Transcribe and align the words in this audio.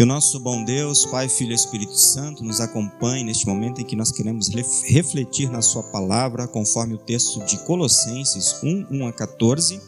Que 0.00 0.04
o 0.04 0.06
nosso 0.06 0.40
bom 0.40 0.64
Deus, 0.64 1.04
Pai, 1.04 1.28
Filho 1.28 1.52
e 1.52 1.54
Espírito 1.54 1.94
Santo, 1.94 2.42
nos 2.42 2.58
acompanhe 2.58 3.22
neste 3.22 3.46
momento 3.46 3.82
em 3.82 3.84
que 3.84 3.94
nós 3.94 4.10
queremos 4.10 4.48
refletir 4.48 5.50
na 5.50 5.60
Sua 5.60 5.82
palavra, 5.82 6.48
conforme 6.48 6.94
o 6.94 6.98
texto 6.98 7.44
de 7.44 7.58
Colossenses 7.66 8.62
1, 8.62 8.86
1 8.90 9.06
a 9.06 9.12
14, 9.12 9.78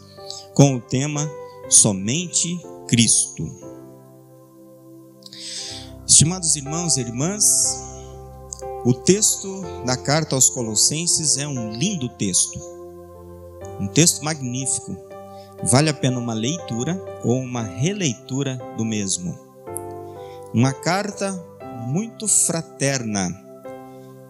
com 0.53 0.75
o 0.75 0.80
tema 0.83 1.27
Somente 1.71 2.61
Cristo. 2.87 3.43
Estimados 6.06 6.56
irmãos 6.56 6.98
e 6.98 7.01
irmãs, 7.01 7.83
o 8.84 8.92
texto 8.92 9.62
da 9.87 9.97
carta 9.97 10.34
aos 10.34 10.51
Colossenses 10.51 11.39
é 11.39 11.48
um 11.48 11.73
lindo 11.73 12.11
texto, 12.11 12.61
um 13.81 13.87
texto 13.87 14.23
magnífico. 14.23 14.95
Vale 15.70 15.89
a 15.89 15.95
pena 15.95 16.19
uma 16.19 16.34
leitura 16.34 17.03
ou 17.25 17.39
uma 17.39 17.62
releitura 17.62 18.59
do 18.77 18.84
mesmo. 18.84 19.52
Uma 20.55 20.74
carta 20.74 21.33
muito 21.87 22.29
fraterna 22.29 23.30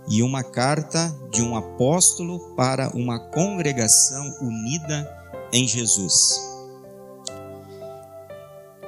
e 0.09 0.23
uma 0.23 0.45
carta 0.45 1.13
de 1.33 1.43
um 1.43 1.57
apóstolo 1.57 2.55
para 2.55 2.91
uma 2.91 3.19
congregação 3.19 4.39
unida 4.41 5.11
em 5.53 5.67
Jesus. 5.67 6.41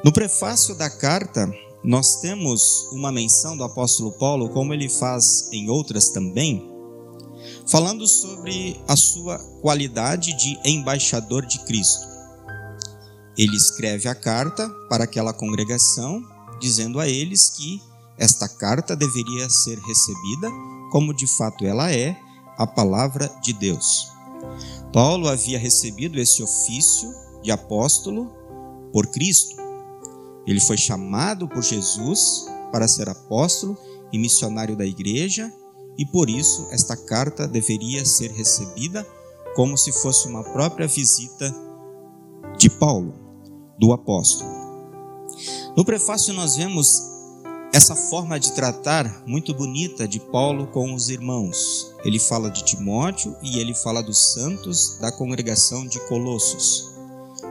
No 0.05 0.13
prefácio 0.13 0.77
da 0.77 0.89
carta, 0.89 1.51
nós 1.83 2.21
temos 2.21 2.89
uma 2.93 3.11
menção 3.11 3.57
do 3.57 3.65
apóstolo 3.65 4.13
Paulo, 4.13 4.51
como 4.51 4.73
ele 4.73 4.89
faz 4.89 5.49
em 5.53 5.69
outras 5.69 6.11
também, 6.11 6.71
falando 7.67 8.07
sobre 8.07 8.81
a 8.87 8.95
sua 8.95 9.41
qualidade 9.61 10.37
de 10.37 10.57
embaixador 10.65 11.45
de 11.47 11.59
Cristo. 11.65 12.07
Ele 13.37 13.57
escreve 13.57 14.09
a 14.09 14.15
carta 14.15 14.71
para 14.89 15.03
aquela 15.03 15.33
congregação 15.33 16.34
dizendo 16.61 17.01
a 17.01 17.09
eles 17.09 17.51
que 17.51 17.83
esta 18.19 18.49
carta 18.49 18.95
deveria 18.95 19.49
ser 19.51 19.79
recebida 19.79 20.51
como 20.91 21.13
de 21.13 21.27
fato 21.27 21.65
ela 21.67 21.93
é, 21.93 22.17
a 22.57 22.67
palavra 22.67 23.29
de 23.43 23.53
Deus. 23.53 24.09
Paulo 24.93 25.29
havia 25.29 25.59
recebido 25.59 26.21
esse 26.21 26.43
ofício 26.43 27.13
de 27.43 27.51
apóstolo 27.51 28.33
por 28.93 29.09
Cristo. 29.09 29.57
Ele 30.47 30.61
foi 30.61 30.77
chamado 30.77 31.49
por 31.49 31.63
Jesus 31.63 32.47
para 32.71 32.87
ser 32.87 33.09
apóstolo 33.09 33.77
e 34.13 34.19
missionário 34.19 34.77
da 34.77 34.87
igreja, 34.87 35.53
e 35.99 36.07
por 36.07 36.31
isso 36.31 36.69
esta 36.71 36.97
carta 36.97 37.49
deveria 37.49 38.05
ser 38.05 38.31
recebida 38.31 39.05
como 39.57 39.77
se 39.77 39.93
fosse 39.93 40.29
uma 40.29 40.45
própria 40.45 40.87
visita 40.87 41.53
de 42.59 42.71
Paulo, 42.71 43.15
do 43.79 43.93
apóstolo. 43.93 44.64
No 45.77 45.85
prefácio 45.85 46.33
nós 46.35 46.57
vemos 46.57 47.15
essa 47.75 47.97
forma 47.97 48.39
de 48.39 48.53
tratar 48.53 49.25
muito 49.27 49.53
bonita 49.53 50.07
de 50.07 50.21
Paulo 50.21 50.69
com 50.69 50.95
os 50.95 51.09
irmãos. 51.09 51.93
Ele 52.05 52.21
fala 52.21 52.49
de 52.49 52.63
Timóteo 52.63 53.37
e 53.43 53.59
ele 53.59 53.75
fala 53.75 54.01
dos 54.01 54.33
santos 54.33 54.97
da 55.01 55.11
congregação 55.11 55.85
de 55.85 55.99
Colossos, 56.07 56.95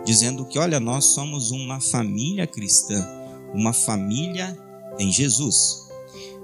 dizendo 0.06 0.46
que, 0.46 0.58
olha, 0.58 0.80
nós 0.80 1.06
somos 1.08 1.52
uma 1.52 1.82
família 1.82 2.48
cristã, 2.48 3.06
uma 3.54 3.74
família 3.74 4.58
em 4.98 5.12
Jesus. 5.12 5.90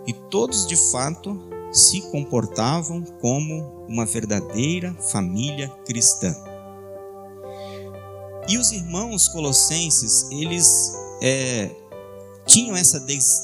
E 0.06 0.12
todos 0.12 0.68
de 0.68 0.76
fato 0.76 1.40
se 1.72 2.02
comportavam 2.12 3.02
como 3.22 3.86
uma 3.88 4.06
verdadeira 4.06 4.94
família 4.96 5.70
cristã. 5.86 6.36
E 8.50 8.58
os 8.58 8.74
irmãos 8.74 9.30
colossenses, 9.30 10.28
eles 10.32 10.99
é, 11.22 11.70
tinham 12.46 12.76
essa 12.76 13.00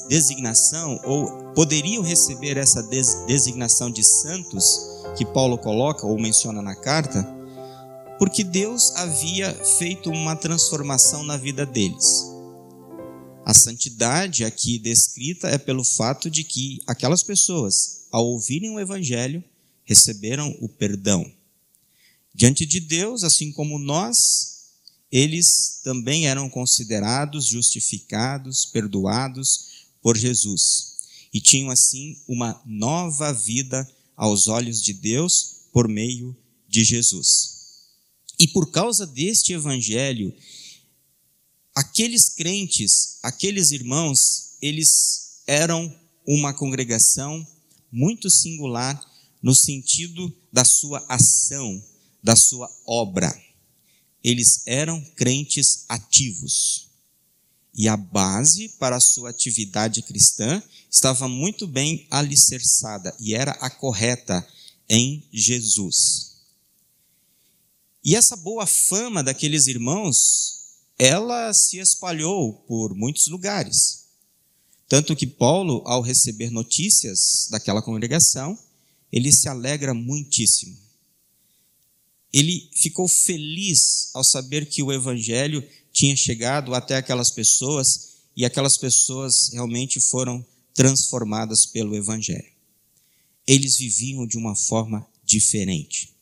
designação 0.08 1.00
ou 1.04 1.52
poderiam 1.54 2.02
receber 2.02 2.56
essa 2.56 2.82
designação 3.26 3.90
de 3.90 4.02
santos 4.02 4.80
que 5.16 5.24
Paulo 5.24 5.56
coloca 5.56 6.06
ou 6.06 6.18
menciona 6.18 6.60
na 6.60 6.74
carta, 6.74 7.24
porque 8.18 8.42
Deus 8.42 8.94
havia 8.96 9.52
feito 9.78 10.10
uma 10.10 10.34
transformação 10.34 11.22
na 11.22 11.36
vida 11.36 11.64
deles. 11.64 12.26
A 13.44 13.54
santidade 13.54 14.44
aqui 14.44 14.76
descrita 14.76 15.48
é 15.48 15.56
pelo 15.56 15.84
fato 15.84 16.28
de 16.28 16.42
que 16.42 16.82
aquelas 16.84 17.22
pessoas, 17.22 18.06
ao 18.10 18.26
ouvirem 18.26 18.74
o 18.74 18.80
evangelho, 18.80 19.42
receberam 19.84 20.56
o 20.60 20.68
perdão. 20.68 21.24
Diante 22.34 22.66
de 22.66 22.80
Deus, 22.80 23.22
assim 23.22 23.52
como 23.52 23.78
nós, 23.78 24.55
eles 25.16 25.80
também 25.82 26.26
eram 26.26 26.46
considerados 26.50 27.46
justificados, 27.46 28.66
perdoados 28.66 29.86
por 30.02 30.14
Jesus 30.14 30.94
e 31.32 31.40
tinham 31.40 31.70
assim 31.70 32.20
uma 32.28 32.60
nova 32.66 33.32
vida 33.32 33.90
aos 34.14 34.46
olhos 34.46 34.82
de 34.82 34.92
Deus 34.92 35.68
por 35.72 35.88
meio 35.88 36.36
de 36.68 36.84
Jesus. 36.84 37.56
E 38.38 38.46
por 38.48 38.70
causa 38.70 39.06
deste 39.06 39.54
evangelho, 39.54 40.36
aqueles 41.74 42.28
crentes, 42.34 43.18
aqueles 43.22 43.70
irmãos, 43.70 44.58
eles 44.60 45.40
eram 45.46 45.98
uma 46.26 46.52
congregação 46.52 47.46
muito 47.90 48.28
singular 48.28 49.02
no 49.42 49.54
sentido 49.54 50.30
da 50.52 50.64
sua 50.66 51.02
ação, 51.08 51.82
da 52.22 52.36
sua 52.36 52.70
obra 52.84 53.45
eles 54.22 54.62
eram 54.66 55.00
crentes 55.14 55.84
ativos. 55.88 56.88
E 57.74 57.88
a 57.88 57.96
base 57.96 58.70
para 58.78 58.96
a 58.96 59.00
sua 59.00 59.30
atividade 59.30 60.02
cristã 60.02 60.62
estava 60.90 61.28
muito 61.28 61.66
bem 61.66 62.06
alicerçada 62.10 63.14
e 63.20 63.34
era 63.34 63.52
a 63.52 63.68
correta 63.68 64.46
em 64.88 65.28
Jesus. 65.32 66.36
E 68.02 68.14
essa 68.14 68.36
boa 68.36 68.66
fama 68.66 69.22
daqueles 69.22 69.66
irmãos, 69.66 70.60
ela 70.98 71.52
se 71.52 71.78
espalhou 71.78 72.54
por 72.66 72.94
muitos 72.94 73.26
lugares. 73.26 74.06
Tanto 74.88 75.16
que 75.16 75.26
Paulo, 75.26 75.82
ao 75.84 76.00
receber 76.00 76.50
notícias 76.50 77.48
daquela 77.50 77.82
congregação, 77.82 78.58
ele 79.12 79.32
se 79.32 79.48
alegra 79.48 79.92
muitíssimo 79.92 80.85
ele 82.32 82.68
ficou 82.74 83.08
feliz 83.08 84.10
ao 84.14 84.24
saber 84.24 84.66
que 84.66 84.82
o 84.82 84.92
evangelho 84.92 85.66
tinha 85.92 86.14
chegado 86.14 86.74
até 86.74 86.96
aquelas 86.96 87.30
pessoas 87.30 88.16
e 88.36 88.44
aquelas 88.44 88.76
pessoas 88.76 89.50
realmente 89.52 90.00
foram 90.00 90.44
transformadas 90.74 91.64
pelo 91.64 91.96
evangelho. 91.96 92.52
Eles 93.46 93.78
viviam 93.78 94.26
de 94.26 94.36
uma 94.36 94.54
forma 94.54 95.06
diferente. 95.24 96.14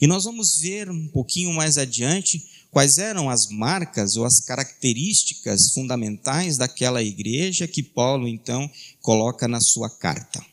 E 0.00 0.06
nós 0.06 0.24
vamos 0.24 0.58
ver 0.58 0.90
um 0.90 1.08
pouquinho 1.08 1.52
mais 1.52 1.78
adiante 1.78 2.44
quais 2.70 2.98
eram 2.98 3.30
as 3.30 3.48
marcas 3.48 4.16
ou 4.16 4.24
as 4.24 4.40
características 4.40 5.70
fundamentais 5.72 6.58
daquela 6.58 7.02
igreja 7.02 7.68
que 7.68 7.82
Paulo 7.82 8.26
então 8.26 8.70
coloca 9.00 9.46
na 9.46 9.60
sua 9.60 9.88
carta. 9.88 10.44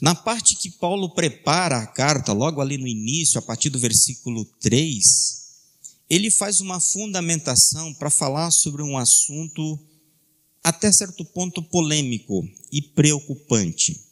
Na 0.00 0.14
parte 0.14 0.56
que 0.56 0.70
Paulo 0.70 1.10
prepara 1.10 1.78
a 1.78 1.86
carta, 1.86 2.32
logo 2.32 2.60
ali 2.60 2.78
no 2.78 2.86
início, 2.86 3.38
a 3.38 3.42
partir 3.42 3.70
do 3.70 3.78
versículo 3.78 4.44
3, 4.60 5.38
ele 6.08 6.30
faz 6.30 6.60
uma 6.60 6.80
fundamentação 6.80 7.92
para 7.94 8.10
falar 8.10 8.50
sobre 8.50 8.82
um 8.82 8.96
assunto 8.96 9.78
até 10.62 10.90
certo 10.92 11.24
ponto 11.24 11.62
polêmico 11.62 12.48
e 12.70 12.80
preocupante. 12.80 14.08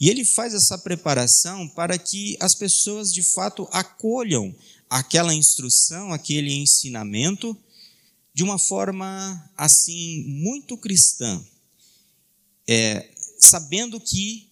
E 0.00 0.08
ele 0.08 0.24
faz 0.24 0.54
essa 0.54 0.78
preparação 0.78 1.68
para 1.68 1.98
que 1.98 2.36
as 2.40 2.54
pessoas 2.54 3.12
de 3.12 3.22
fato 3.22 3.68
acolham 3.72 4.54
aquela 4.88 5.34
instrução, 5.34 6.12
aquele 6.12 6.54
ensinamento, 6.54 7.56
de 8.32 8.44
uma 8.44 8.58
forma 8.58 9.50
assim 9.56 10.22
muito 10.24 10.76
cristã, 10.76 11.44
é, 12.66 13.10
sabendo 13.40 13.98
que 13.98 14.48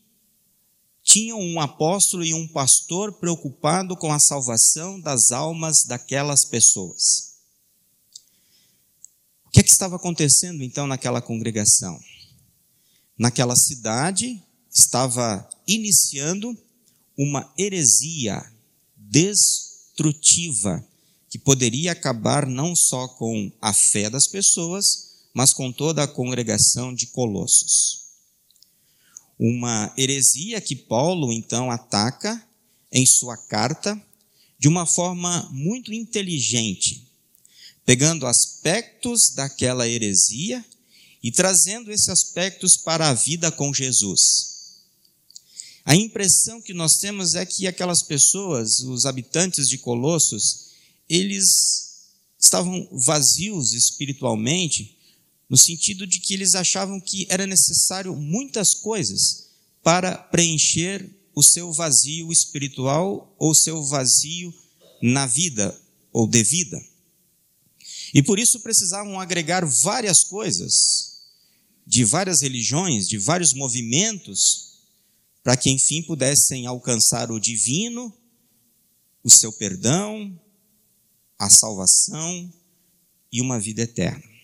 tinham 1.06 1.38
um 1.38 1.60
apóstolo 1.60 2.24
e 2.24 2.34
um 2.34 2.48
pastor 2.48 3.12
preocupado 3.12 3.96
com 3.96 4.12
a 4.12 4.18
salvação 4.18 5.00
das 5.00 5.30
almas 5.30 5.84
daquelas 5.84 6.44
pessoas. 6.44 7.36
O 9.44 9.50
que, 9.50 9.60
é 9.60 9.62
que 9.62 9.70
estava 9.70 9.94
acontecendo 9.94 10.64
então 10.64 10.84
naquela 10.84 11.22
congregação? 11.22 11.96
Naquela 13.16 13.54
cidade 13.54 14.42
estava 14.68 15.48
iniciando 15.66 16.58
uma 17.16 17.54
heresia 17.56 18.44
destrutiva 18.96 20.84
que 21.30 21.38
poderia 21.38 21.92
acabar 21.92 22.46
não 22.46 22.74
só 22.74 23.06
com 23.06 23.52
a 23.62 23.72
fé 23.72 24.10
das 24.10 24.26
pessoas, 24.26 25.28
mas 25.32 25.54
com 25.54 25.70
toda 25.70 26.02
a 26.02 26.08
congregação 26.08 26.92
de 26.92 27.06
Colossos 27.06 28.05
uma 29.38 29.92
heresia 29.96 30.60
que 30.60 30.74
Paulo 30.74 31.32
então 31.32 31.70
ataca 31.70 32.42
em 32.90 33.04
sua 33.04 33.36
carta 33.36 34.00
de 34.58 34.68
uma 34.68 34.86
forma 34.86 35.48
muito 35.52 35.92
inteligente, 35.92 37.06
pegando 37.84 38.26
aspectos 38.26 39.30
daquela 39.30 39.88
heresia 39.88 40.64
e 41.22 41.30
trazendo 41.30 41.92
esses 41.92 42.08
aspectos 42.08 42.76
para 42.76 43.08
a 43.08 43.14
vida 43.14 43.52
com 43.52 43.72
Jesus. 43.72 44.56
A 45.84 45.94
impressão 45.94 46.60
que 46.60 46.74
nós 46.74 46.98
temos 46.98 47.34
é 47.34 47.46
que 47.46 47.66
aquelas 47.66 48.02
pessoas, 48.02 48.80
os 48.80 49.06
habitantes 49.06 49.68
de 49.68 49.78
Colossos, 49.78 50.66
eles 51.08 52.08
estavam 52.38 52.88
vazios 52.90 53.72
espiritualmente, 53.72 54.95
no 55.48 55.56
sentido 55.56 56.06
de 56.06 56.20
que 56.20 56.34
eles 56.34 56.54
achavam 56.54 57.00
que 57.00 57.26
era 57.30 57.46
necessário 57.46 58.14
muitas 58.16 58.74
coisas 58.74 59.50
para 59.82 60.16
preencher 60.16 61.08
o 61.34 61.42
seu 61.42 61.72
vazio 61.72 62.32
espiritual 62.32 63.34
ou 63.38 63.54
seu 63.54 63.84
vazio 63.84 64.52
na 65.02 65.26
vida 65.26 65.78
ou 66.12 66.26
de 66.26 66.42
vida. 66.42 66.82
E 68.14 68.22
por 68.22 68.38
isso 68.38 68.60
precisavam 68.60 69.20
agregar 69.20 69.64
várias 69.64 70.24
coisas, 70.24 71.26
de 71.86 72.04
várias 72.04 72.40
religiões, 72.40 73.06
de 73.06 73.18
vários 73.18 73.52
movimentos, 73.52 74.80
para 75.42 75.56
que 75.56 75.70
enfim 75.70 76.02
pudessem 76.02 76.66
alcançar 76.66 77.30
o 77.30 77.38
divino, 77.38 78.12
o 79.22 79.30
seu 79.30 79.52
perdão, 79.52 80.40
a 81.38 81.50
salvação 81.50 82.52
e 83.30 83.40
uma 83.40 83.60
vida 83.60 83.82
eterna. 83.82 84.35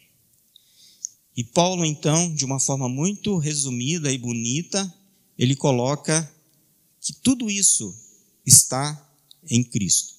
E 1.37 1.43
Paulo, 1.43 1.85
então, 1.85 2.35
de 2.35 2.45
uma 2.45 2.61
forma 2.61 2.89
muito 2.89 3.39
resumida 3.39 4.13
e 4.13 4.19
bonita, 4.19 4.93
ele 5.39 5.57
coloca 5.57 6.31
que 7.01 7.13
tudo 7.13 7.51
isso 7.51 7.95
está 8.45 9.11
em 9.51 9.65
Cristo. 9.65 10.15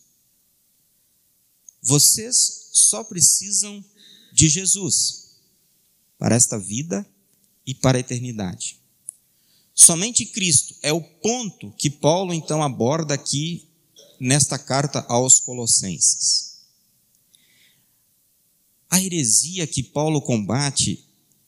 Vocês 1.82 2.70
só 2.72 3.04
precisam 3.04 3.84
de 4.34 4.50
Jesus 4.50 5.38
para 6.18 6.36
esta 6.36 6.58
vida 6.58 7.06
e 7.66 7.76
para 7.76 7.98
a 7.98 8.02
eternidade. 8.02 8.80
Somente 9.76 10.26
Cristo 10.26 10.76
é 10.82 10.94
o 10.94 11.02
ponto 11.02 11.72
que 11.72 11.90
Paulo 11.90 12.34
então 12.34 12.62
aborda 12.62 13.14
aqui 13.14 13.68
nesta 14.20 14.58
carta 14.58 15.06
aos 15.10 15.40
Colossenses. 15.40 16.53
A 18.94 19.02
heresia 19.02 19.66
que 19.66 19.82
Paulo 19.82 20.22
combate 20.22 21.04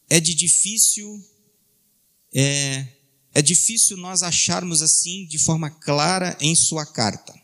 é 0.09 0.19
de 0.19 0.33
difícil 0.33 1.23
é, 2.33 2.87
é 3.35 3.39
difícil 3.39 3.97
nós 3.97 4.23
acharmos 4.23 4.81
assim 4.81 5.27
de 5.27 5.37
forma 5.37 5.69
clara 5.69 6.35
em 6.41 6.55
sua 6.55 6.87
carta. 6.87 7.39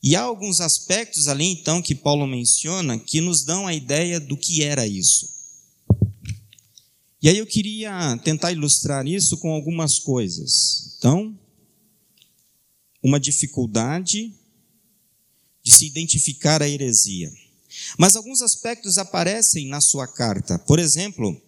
E 0.00 0.14
há 0.14 0.20
alguns 0.20 0.60
aspectos 0.60 1.26
ali 1.26 1.46
então 1.46 1.82
que 1.82 1.96
Paulo 1.96 2.28
menciona 2.28 2.96
que 2.96 3.20
nos 3.20 3.42
dão 3.42 3.66
a 3.66 3.74
ideia 3.74 4.20
do 4.20 4.36
que 4.36 4.62
era 4.62 4.86
isso. 4.86 5.28
E 7.20 7.28
aí 7.28 7.38
eu 7.38 7.46
queria 7.46 8.16
tentar 8.18 8.52
ilustrar 8.52 9.04
isso 9.04 9.36
com 9.38 9.50
algumas 9.50 9.98
coisas. 9.98 10.94
Então, 10.96 11.36
uma 13.02 13.18
dificuldade 13.18 14.32
de 15.60 15.72
se 15.72 15.84
identificar 15.84 16.62
a 16.62 16.68
heresia. 16.68 17.47
Mas 17.98 18.16
alguns 18.16 18.42
aspectos 18.42 18.98
aparecem 18.98 19.68
na 19.68 19.80
sua 19.80 20.06
carta. 20.06 20.58
Por 20.58 20.78
exemplo, 20.78 21.40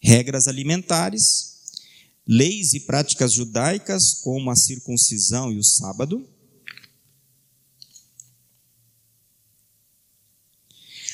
regras 0.00 0.48
alimentares, 0.48 1.72
leis 2.26 2.74
e 2.74 2.80
práticas 2.80 3.32
judaicas, 3.32 4.14
como 4.14 4.50
a 4.50 4.56
circuncisão 4.56 5.52
e 5.52 5.58
o 5.58 5.64
sábado 5.64 6.26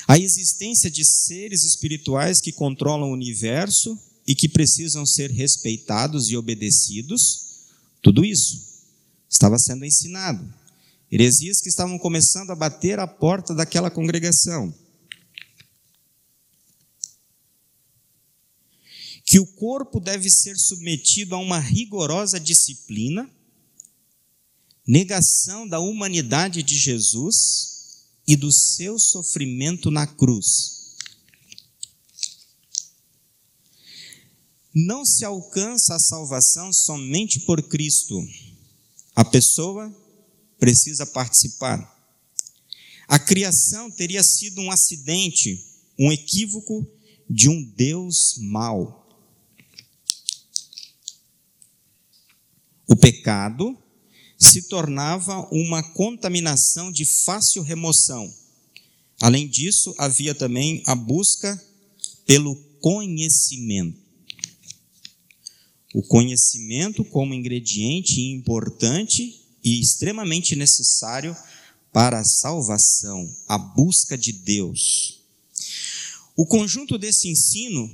A 0.06 0.18
existência 0.18 0.88
de 0.88 1.04
seres 1.04 1.64
espirituais 1.64 2.40
que 2.40 2.52
controlam 2.52 3.10
o 3.10 3.12
universo 3.12 3.98
e 4.26 4.34
que 4.36 4.48
precisam 4.48 5.04
ser 5.04 5.32
respeitados 5.32 6.30
e 6.30 6.36
obedecidos, 6.36 7.64
tudo 8.00 8.24
isso 8.24 8.84
estava 9.28 9.58
sendo 9.58 9.84
ensinado. 9.84 10.54
Heresias 11.10 11.60
que 11.60 11.68
estavam 11.68 11.98
começando 11.98 12.50
a 12.50 12.56
bater 12.56 12.98
à 12.98 13.06
porta 13.06 13.54
daquela 13.54 13.90
congregação. 13.90 14.74
Que 19.24 19.38
o 19.38 19.46
corpo 19.46 20.00
deve 20.00 20.30
ser 20.30 20.56
submetido 20.56 21.34
a 21.34 21.38
uma 21.38 21.58
rigorosa 21.58 22.38
disciplina, 22.38 23.30
negação 24.86 25.66
da 25.66 25.80
humanidade 25.80 26.62
de 26.62 26.76
Jesus 26.76 28.06
e 28.26 28.36
do 28.36 28.52
seu 28.52 28.98
sofrimento 28.98 29.90
na 29.90 30.06
cruz. 30.06 30.96
Não 34.74 35.04
se 35.04 35.24
alcança 35.24 35.94
a 35.94 35.98
salvação 35.98 36.72
somente 36.72 37.40
por 37.40 37.62
Cristo. 37.62 38.20
A 39.14 39.24
pessoa 39.24 39.90
precisa 40.58 41.06
participar. 41.06 41.94
A 43.08 43.18
criação 43.18 43.90
teria 43.90 44.22
sido 44.22 44.60
um 44.60 44.70
acidente, 44.70 45.64
um 45.98 46.10
equívoco 46.10 46.86
de 47.28 47.48
um 47.48 47.62
Deus 47.62 48.36
mau. 48.38 49.06
O 52.88 52.96
pecado 52.96 53.76
se 54.38 54.62
tornava 54.62 55.48
uma 55.50 55.82
contaminação 55.82 56.92
de 56.92 57.04
fácil 57.04 57.62
remoção. 57.62 58.32
Além 59.20 59.48
disso, 59.48 59.94
havia 59.98 60.34
também 60.34 60.82
a 60.86 60.94
busca 60.94 61.60
pelo 62.26 62.54
conhecimento. 62.80 63.98
O 65.94 66.02
conhecimento 66.02 67.04
como 67.04 67.32
ingrediente 67.32 68.20
importante 68.20 69.45
e 69.66 69.80
extremamente 69.80 70.54
necessário 70.54 71.36
para 71.92 72.20
a 72.20 72.24
salvação, 72.24 73.28
a 73.48 73.58
busca 73.58 74.16
de 74.16 74.30
Deus. 74.30 75.24
O 76.36 76.46
conjunto 76.46 76.96
desse 76.96 77.28
ensino 77.28 77.90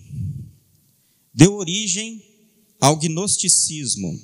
deu 1.33 1.55
origem 1.55 2.23
ao 2.79 2.99
gnosticismo, 2.99 4.21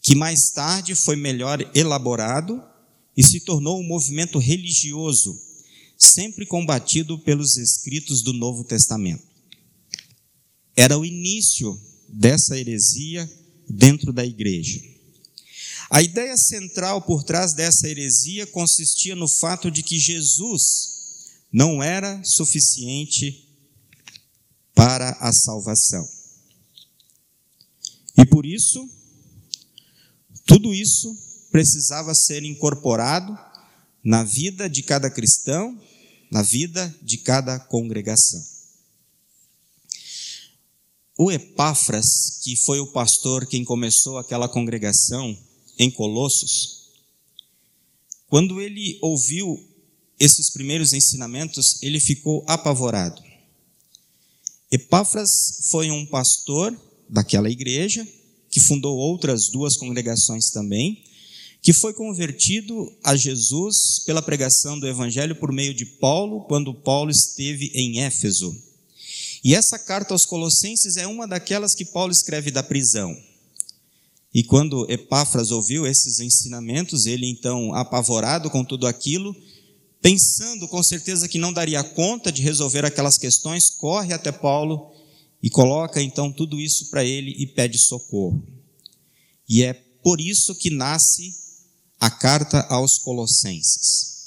que 0.00 0.14
mais 0.14 0.50
tarde 0.50 0.94
foi 0.94 1.16
melhor 1.16 1.58
elaborado 1.74 2.62
e 3.16 3.24
se 3.24 3.40
tornou 3.40 3.80
um 3.80 3.86
movimento 3.86 4.38
religioso, 4.38 5.36
sempre 5.98 6.46
combatido 6.46 7.18
pelos 7.18 7.56
escritos 7.56 8.22
do 8.22 8.32
Novo 8.32 8.62
Testamento. 8.62 9.26
Era 10.76 10.96
o 10.96 11.04
início 11.04 11.76
dessa 12.08 12.56
heresia 12.56 13.28
dentro 13.68 14.12
da 14.12 14.24
igreja. 14.24 14.99
A 15.90 16.00
ideia 16.00 16.36
central 16.36 17.02
por 17.02 17.24
trás 17.24 17.52
dessa 17.52 17.88
heresia 17.88 18.46
consistia 18.46 19.16
no 19.16 19.26
fato 19.26 19.72
de 19.72 19.82
que 19.82 19.98
Jesus 19.98 21.32
não 21.52 21.82
era 21.82 22.22
suficiente 22.22 23.44
para 24.72 25.10
a 25.18 25.32
salvação. 25.32 26.08
E 28.16 28.24
por 28.24 28.46
isso, 28.46 28.88
tudo 30.46 30.72
isso 30.72 31.12
precisava 31.50 32.14
ser 32.14 32.44
incorporado 32.44 33.36
na 34.04 34.22
vida 34.22 34.70
de 34.70 34.84
cada 34.84 35.10
cristão, 35.10 35.76
na 36.30 36.42
vida 36.42 36.94
de 37.02 37.18
cada 37.18 37.58
congregação. 37.58 38.40
O 41.18 41.32
Epáfras, 41.32 42.38
que 42.44 42.54
foi 42.54 42.78
o 42.78 42.92
pastor 42.92 43.44
quem 43.44 43.64
começou 43.64 44.18
aquela 44.18 44.48
congregação 44.48 45.36
em 45.80 45.90
Colossos, 45.90 46.90
quando 48.28 48.60
ele 48.60 48.98
ouviu 49.00 49.58
esses 50.18 50.50
primeiros 50.50 50.92
ensinamentos, 50.92 51.82
ele 51.82 51.98
ficou 51.98 52.44
apavorado. 52.46 53.22
Epáfras 54.70 55.62
foi 55.70 55.90
um 55.90 56.04
pastor 56.04 56.78
daquela 57.08 57.50
igreja 57.50 58.06
que 58.50 58.60
fundou 58.60 58.94
outras 58.98 59.48
duas 59.48 59.78
congregações 59.78 60.50
também, 60.50 61.02
que 61.62 61.72
foi 61.72 61.94
convertido 61.94 62.92
a 63.02 63.16
Jesus 63.16 64.00
pela 64.04 64.20
pregação 64.20 64.78
do 64.78 64.86
Evangelho 64.86 65.34
por 65.34 65.50
meio 65.50 65.72
de 65.72 65.86
Paulo, 65.86 66.42
quando 66.42 66.74
Paulo 66.74 67.10
esteve 67.10 67.70
em 67.74 68.00
Éfeso. 68.00 68.54
E 69.42 69.54
essa 69.54 69.78
carta 69.78 70.12
aos 70.12 70.26
Colossenses 70.26 70.98
é 70.98 71.06
uma 71.06 71.26
daquelas 71.26 71.74
que 71.74 71.86
Paulo 71.86 72.12
escreve 72.12 72.50
da 72.50 72.62
prisão. 72.62 73.29
E 74.32 74.44
quando 74.44 74.90
Epáfras 74.90 75.50
ouviu 75.50 75.86
esses 75.86 76.20
ensinamentos, 76.20 77.06
ele 77.06 77.26
então, 77.26 77.74
apavorado 77.74 78.48
com 78.48 78.64
tudo 78.64 78.86
aquilo, 78.86 79.34
pensando 80.00 80.68
com 80.68 80.82
certeza 80.82 81.28
que 81.28 81.38
não 81.38 81.52
daria 81.52 81.82
conta 81.82 82.30
de 82.30 82.42
resolver 82.42 82.84
aquelas 82.84 83.18
questões, 83.18 83.70
corre 83.70 84.12
até 84.12 84.30
Paulo 84.30 84.92
e 85.42 85.50
coloca 85.50 86.00
então 86.00 86.32
tudo 86.32 86.60
isso 86.60 86.90
para 86.90 87.04
ele 87.04 87.34
e 87.38 87.46
pede 87.46 87.78
socorro. 87.78 88.42
E 89.48 89.62
é 89.64 89.72
por 89.72 90.20
isso 90.20 90.54
que 90.54 90.70
nasce 90.70 91.34
a 91.98 92.10
carta 92.10 92.60
aos 92.68 92.98
Colossenses. 92.98 94.19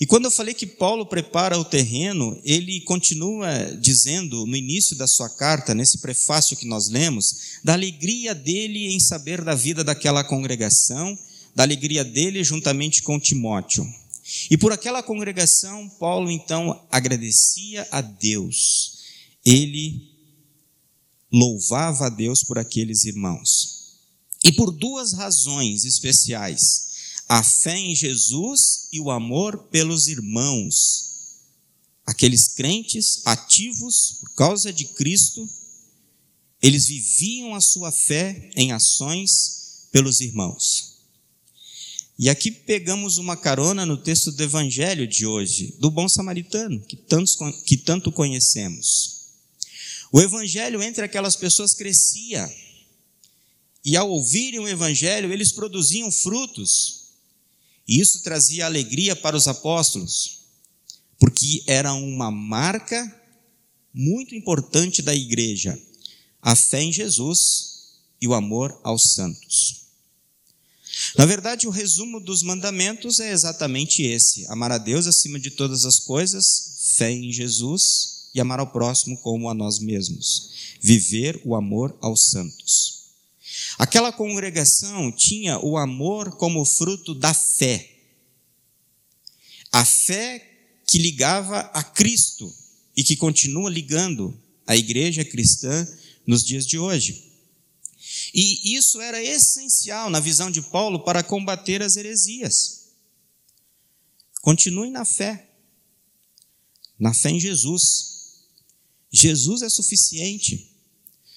E 0.00 0.06
quando 0.06 0.26
eu 0.26 0.30
falei 0.30 0.54
que 0.54 0.66
Paulo 0.66 1.04
prepara 1.04 1.58
o 1.58 1.64
terreno, 1.64 2.40
ele 2.44 2.80
continua 2.82 3.48
dizendo 3.80 4.46
no 4.46 4.54
início 4.54 4.96
da 4.96 5.08
sua 5.08 5.28
carta, 5.28 5.74
nesse 5.74 5.98
prefácio 5.98 6.56
que 6.56 6.66
nós 6.66 6.88
lemos, 6.88 7.58
da 7.64 7.72
alegria 7.72 8.32
dele 8.32 8.92
em 8.92 9.00
saber 9.00 9.42
da 9.42 9.56
vida 9.56 9.82
daquela 9.82 10.22
congregação, 10.22 11.18
da 11.52 11.64
alegria 11.64 12.04
dele 12.04 12.44
juntamente 12.44 13.02
com 13.02 13.18
Timóteo. 13.18 13.84
E 14.48 14.56
por 14.56 14.72
aquela 14.72 15.02
congregação, 15.02 15.88
Paulo 15.98 16.30
então 16.30 16.80
agradecia 16.92 17.88
a 17.90 18.00
Deus. 18.00 18.98
Ele 19.44 20.00
louvava 21.32 22.06
a 22.06 22.10
Deus 22.10 22.44
por 22.44 22.56
aqueles 22.56 23.04
irmãos. 23.04 23.96
E 24.44 24.52
por 24.52 24.70
duas 24.70 25.12
razões 25.12 25.84
especiais 25.84 26.87
a 27.28 27.42
fé 27.42 27.76
em 27.76 27.94
Jesus 27.94 28.88
e 28.90 29.00
o 29.00 29.10
amor 29.10 29.68
pelos 29.70 30.08
irmãos. 30.08 31.06
Aqueles 32.06 32.48
crentes 32.48 33.20
ativos 33.26 34.16
por 34.20 34.34
causa 34.34 34.72
de 34.72 34.86
Cristo, 34.86 35.46
eles 36.62 36.86
viviam 36.86 37.54
a 37.54 37.60
sua 37.60 37.92
fé 37.92 38.50
em 38.56 38.72
ações 38.72 39.88
pelos 39.92 40.20
irmãos. 40.20 40.96
E 42.18 42.30
aqui 42.30 42.50
pegamos 42.50 43.18
uma 43.18 43.36
carona 43.36 43.84
no 43.84 43.96
texto 43.96 44.32
do 44.32 44.42
Evangelho 44.42 45.06
de 45.06 45.26
hoje, 45.26 45.76
do 45.78 45.90
bom 45.90 46.08
samaritano, 46.08 46.80
que, 46.80 46.96
tantos, 46.96 47.36
que 47.64 47.76
tanto 47.76 48.10
conhecemos. 48.10 49.18
O 50.10 50.20
Evangelho 50.20 50.82
entre 50.82 51.04
aquelas 51.04 51.36
pessoas 51.36 51.74
crescia, 51.74 52.50
e 53.84 53.96
ao 53.96 54.10
ouvirem 54.10 54.58
o 54.58 54.68
Evangelho, 54.68 55.32
eles 55.32 55.52
produziam 55.52 56.10
frutos, 56.10 56.97
e 57.88 57.98
isso 57.98 58.22
trazia 58.22 58.66
alegria 58.66 59.16
para 59.16 59.36
os 59.36 59.48
apóstolos, 59.48 60.40
porque 61.18 61.64
era 61.66 61.94
uma 61.94 62.30
marca 62.30 63.14
muito 63.94 64.34
importante 64.34 65.00
da 65.00 65.14
igreja: 65.14 65.80
a 66.42 66.54
fé 66.54 66.82
em 66.82 66.92
Jesus 66.92 67.96
e 68.20 68.28
o 68.28 68.34
amor 68.34 68.78
aos 68.84 69.14
santos. 69.14 69.88
Na 71.16 71.24
verdade, 71.24 71.66
o 71.66 71.70
resumo 71.70 72.20
dos 72.20 72.42
mandamentos 72.42 73.20
é 73.20 73.32
exatamente 73.32 74.02
esse: 74.02 74.46
amar 74.48 74.70
a 74.70 74.78
Deus 74.78 75.06
acima 75.06 75.40
de 75.40 75.50
todas 75.50 75.86
as 75.86 75.98
coisas, 75.98 76.94
fé 76.96 77.10
em 77.10 77.32
Jesus 77.32 78.28
e 78.34 78.40
amar 78.40 78.60
ao 78.60 78.70
próximo 78.70 79.16
como 79.18 79.48
a 79.48 79.54
nós 79.54 79.78
mesmos. 79.78 80.50
Viver 80.80 81.40
o 81.44 81.54
amor 81.54 81.96
aos 82.02 82.28
santos. 82.30 82.97
Aquela 83.78 84.12
congregação 84.12 85.12
tinha 85.12 85.60
o 85.60 85.78
amor 85.78 86.36
como 86.36 86.64
fruto 86.64 87.14
da 87.14 87.32
fé. 87.32 87.96
A 89.70 89.84
fé 89.84 90.44
que 90.84 90.98
ligava 90.98 91.60
a 91.60 91.84
Cristo 91.84 92.52
e 92.96 93.04
que 93.04 93.14
continua 93.14 93.70
ligando 93.70 94.36
a 94.66 94.76
igreja 94.76 95.24
cristã 95.24 95.86
nos 96.26 96.44
dias 96.44 96.66
de 96.66 96.76
hoje. 96.76 97.32
E 98.34 98.74
isso 98.74 99.00
era 99.00 99.22
essencial 99.22 100.10
na 100.10 100.18
visão 100.18 100.50
de 100.50 100.60
Paulo 100.60 101.04
para 101.04 101.22
combater 101.22 101.80
as 101.80 101.96
heresias. 101.96 102.88
Continue 104.42 104.90
na 104.90 105.04
fé, 105.04 105.50
na 106.98 107.14
fé 107.14 107.30
em 107.30 107.38
Jesus. 107.38 108.42
Jesus 109.10 109.62
é 109.62 109.68
suficiente, 109.68 110.74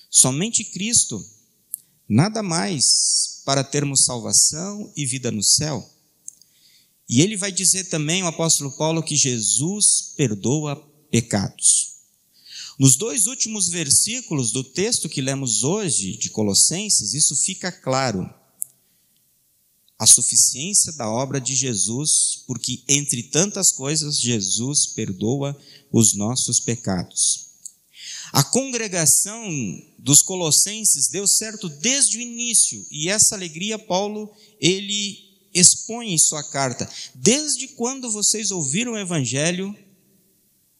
somente 0.09 0.63
Cristo 0.63 1.23
nada 2.11 2.43
mais 2.43 3.41
para 3.45 3.63
termos 3.63 4.03
salvação 4.03 4.91
e 4.97 5.05
vida 5.05 5.31
no 5.31 5.41
céu. 5.41 5.89
E 7.07 7.21
ele 7.21 7.37
vai 7.37 7.53
dizer 7.53 7.85
também, 7.85 8.21
o 8.21 8.27
apóstolo 8.27 8.69
Paulo, 8.73 9.01
que 9.01 9.15
Jesus 9.15 10.13
perdoa 10.17 10.75
pecados. 11.09 11.91
Nos 12.77 12.97
dois 12.97 13.27
últimos 13.27 13.69
versículos 13.69 14.51
do 14.51 14.61
texto 14.61 15.07
que 15.07 15.21
lemos 15.21 15.63
hoje, 15.63 16.17
de 16.17 16.29
Colossenses, 16.29 17.13
isso 17.13 17.33
fica 17.33 17.71
claro. 17.71 18.29
A 19.97 20.05
suficiência 20.05 20.91
da 20.93 21.09
obra 21.09 21.39
de 21.39 21.55
Jesus, 21.55 22.43
porque 22.45 22.83
entre 22.89 23.23
tantas 23.23 23.71
coisas, 23.71 24.19
Jesus 24.19 24.87
perdoa 24.87 25.57
os 25.91 26.13
nossos 26.13 26.59
pecados. 26.59 27.50
A 28.31 28.43
congregação 28.43 29.45
dos 29.99 30.21
colossenses 30.21 31.07
deu 31.07 31.27
certo 31.27 31.67
desde 31.67 32.17
o 32.17 32.21
início, 32.21 32.85
e 32.89 33.09
essa 33.09 33.35
alegria 33.35 33.77
Paulo 33.77 34.33
ele 34.59 35.19
expõe 35.53 36.13
em 36.13 36.17
sua 36.17 36.41
carta. 36.43 36.89
Desde 37.13 37.67
quando 37.67 38.09
vocês 38.09 38.51
ouviram 38.51 38.93
o 38.93 38.97
evangelho, 38.97 39.75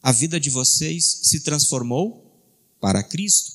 a 0.02 0.14
vida 0.14 0.40
de 0.40 0.50
vocês 0.50 1.20
se 1.24 1.42
transformou 1.42 2.26
para 2.80 3.04
Cristo. 3.04 3.52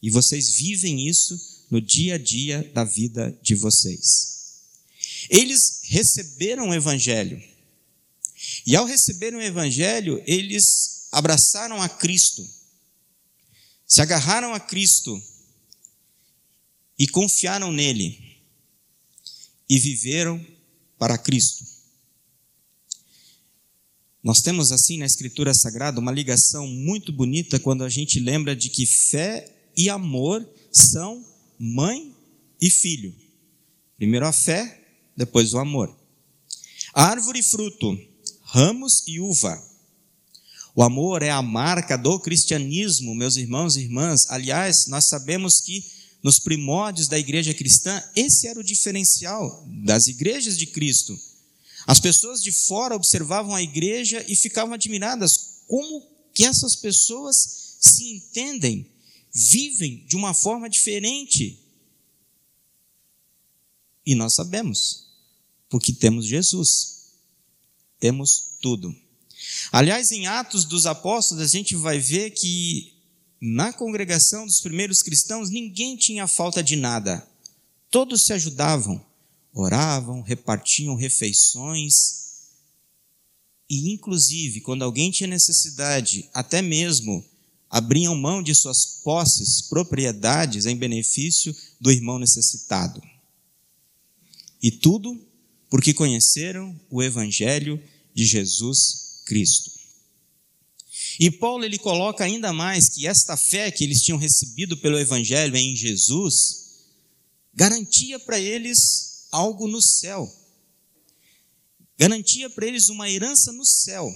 E 0.00 0.08
vocês 0.08 0.50
vivem 0.50 1.08
isso 1.08 1.66
no 1.70 1.80
dia 1.80 2.14
a 2.14 2.18
dia 2.18 2.70
da 2.72 2.84
vida 2.84 3.36
de 3.42 3.56
vocês. 3.56 4.32
Eles 5.28 5.80
receberam 5.84 6.68
o 6.68 6.74
evangelho. 6.74 7.42
E 8.64 8.76
ao 8.76 8.84
receberem 8.84 9.38
o 9.38 9.42
evangelho, 9.42 10.22
eles 10.24 11.08
abraçaram 11.10 11.82
a 11.82 11.88
Cristo 11.88 12.48
se 13.92 14.00
agarraram 14.00 14.54
a 14.54 14.58
Cristo 14.58 15.22
e 16.98 17.06
confiaram 17.06 17.70
nele 17.70 18.40
e 19.68 19.78
viveram 19.78 20.42
para 20.98 21.18
Cristo. 21.18 21.62
Nós 24.24 24.40
temos 24.40 24.72
assim 24.72 24.96
na 24.96 25.04
Escritura 25.04 25.52
Sagrada 25.52 26.00
uma 26.00 26.10
ligação 26.10 26.66
muito 26.66 27.12
bonita 27.12 27.60
quando 27.60 27.84
a 27.84 27.90
gente 27.90 28.18
lembra 28.18 28.56
de 28.56 28.70
que 28.70 28.86
fé 28.86 29.70
e 29.76 29.90
amor 29.90 30.42
são 30.72 31.22
mãe 31.58 32.16
e 32.62 32.70
filho. 32.70 33.14
Primeiro 33.98 34.26
a 34.26 34.32
fé, 34.32 34.86
depois 35.14 35.52
o 35.52 35.58
amor. 35.58 35.94
Árvore 36.94 37.40
e 37.40 37.42
fruto, 37.42 37.94
ramos 38.40 39.06
e 39.06 39.20
uva. 39.20 39.62
O 40.74 40.82
amor 40.82 41.22
é 41.22 41.30
a 41.30 41.42
marca 41.42 41.98
do 41.98 42.18
cristianismo, 42.18 43.14
meus 43.14 43.36
irmãos 43.36 43.76
e 43.76 43.80
irmãs. 43.80 44.26
Aliás, 44.30 44.86
nós 44.86 45.04
sabemos 45.04 45.60
que 45.60 45.84
nos 46.22 46.38
primórdios 46.38 47.08
da 47.08 47.18
igreja 47.18 47.52
cristã, 47.52 48.02
esse 48.16 48.46
era 48.46 48.58
o 48.58 48.64
diferencial 48.64 49.66
das 49.84 50.06
igrejas 50.06 50.56
de 50.56 50.66
Cristo. 50.66 51.18
As 51.86 51.98
pessoas 51.98 52.42
de 52.42 52.52
fora 52.52 52.94
observavam 52.94 53.54
a 53.54 53.62
igreja 53.62 54.24
e 54.28 54.36
ficavam 54.36 54.72
admiradas 54.72 55.62
como 55.66 56.06
que 56.32 56.44
essas 56.44 56.76
pessoas 56.76 57.76
se 57.80 58.04
entendem, 58.14 58.90
vivem 59.32 60.06
de 60.06 60.16
uma 60.16 60.32
forma 60.32 60.70
diferente. 60.70 61.58
E 64.06 64.14
nós 64.14 64.34
sabemos, 64.34 65.08
porque 65.68 65.92
temos 65.92 66.26
Jesus. 66.26 67.02
Temos 67.98 68.56
tudo. 68.60 68.94
Aliás, 69.70 70.10
em 70.12 70.26
Atos 70.26 70.64
dos 70.64 70.86
Apóstolos, 70.86 71.42
a 71.42 71.46
gente 71.46 71.74
vai 71.74 71.98
ver 71.98 72.30
que 72.30 72.92
na 73.40 73.72
congregação 73.72 74.46
dos 74.46 74.60
primeiros 74.60 75.02
cristãos 75.02 75.50
ninguém 75.50 75.96
tinha 75.96 76.26
falta 76.26 76.62
de 76.62 76.76
nada. 76.76 77.26
Todos 77.90 78.24
se 78.24 78.32
ajudavam, 78.32 79.04
oravam, 79.52 80.22
repartiam 80.22 80.94
refeições. 80.94 82.22
E, 83.68 83.92
inclusive, 83.92 84.60
quando 84.60 84.82
alguém 84.82 85.10
tinha 85.10 85.26
necessidade, 85.26 86.28
até 86.32 86.62
mesmo 86.62 87.24
abriam 87.68 88.14
mão 88.14 88.42
de 88.42 88.54
suas 88.54 89.00
posses, 89.02 89.62
propriedades, 89.62 90.66
em 90.66 90.76
benefício 90.76 91.56
do 91.80 91.90
irmão 91.90 92.18
necessitado. 92.18 93.02
E 94.62 94.70
tudo 94.70 95.18
porque 95.68 95.94
conheceram 95.94 96.78
o 96.90 97.02
Evangelho 97.02 97.82
de 98.14 98.26
Jesus 98.26 99.01
Cristo. 99.24 99.70
E 101.18 101.30
Paulo 101.30 101.64
ele 101.64 101.78
coloca 101.78 102.24
ainda 102.24 102.52
mais 102.52 102.88
que 102.88 103.06
esta 103.06 103.36
fé 103.36 103.70
que 103.70 103.84
eles 103.84 104.02
tinham 104.02 104.18
recebido 104.18 104.76
pelo 104.76 104.98
evangelho 104.98 105.56
em 105.56 105.76
Jesus 105.76 106.62
garantia 107.54 108.18
para 108.18 108.38
eles 108.38 109.26
algo 109.30 109.68
no 109.68 109.82
céu. 109.82 110.30
Garantia 111.98 112.48
para 112.50 112.66
eles 112.66 112.88
uma 112.88 113.08
herança 113.08 113.52
no 113.52 113.64
céu. 113.64 114.12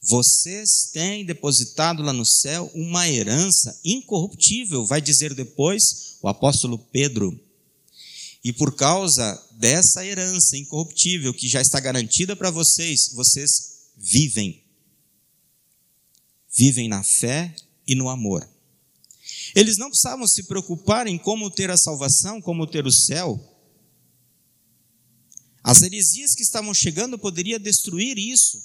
Vocês 0.00 0.90
têm 0.92 1.24
depositado 1.24 2.02
lá 2.02 2.12
no 2.12 2.24
céu 2.24 2.70
uma 2.74 3.08
herança 3.08 3.78
incorruptível, 3.84 4.84
vai 4.84 5.00
dizer 5.00 5.34
depois 5.34 6.16
o 6.22 6.28
apóstolo 6.28 6.78
Pedro. 6.78 7.38
E 8.42 8.52
por 8.52 8.74
causa 8.76 9.42
dessa 9.52 10.04
herança 10.04 10.56
incorruptível 10.56 11.34
que 11.34 11.48
já 11.48 11.60
está 11.60 11.80
garantida 11.80 12.36
para 12.36 12.50
vocês, 12.50 13.10
vocês 13.12 13.75
vivem. 13.96 14.62
Vivem 16.54 16.88
na 16.88 17.02
fé 17.02 17.54
e 17.86 17.94
no 17.94 18.08
amor. 18.08 18.48
Eles 19.54 19.76
não 19.76 19.88
precisavam 19.88 20.26
se 20.26 20.44
preocupar 20.44 21.06
em 21.06 21.18
como 21.18 21.50
ter 21.50 21.70
a 21.70 21.76
salvação, 21.76 22.40
como 22.40 22.66
ter 22.66 22.86
o 22.86 22.92
céu. 22.92 23.56
As 25.62 25.82
heresias 25.82 26.34
que 26.34 26.42
estavam 26.42 26.72
chegando 26.72 27.18
poderia 27.18 27.58
destruir 27.58 28.18
isso, 28.18 28.62